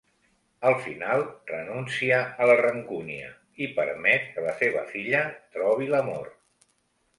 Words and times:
Al 0.69 0.77
final 0.85 1.25
renuncia 1.51 2.21
a 2.31 2.47
la 2.53 2.55
rancúnia 2.61 3.29
i 3.67 3.69
permet 3.77 4.27
que 4.33 4.49
la 4.49 4.57
seva 4.65 4.85
filla 4.97 5.23
trobi 5.59 5.93
l'amor. 5.95 6.37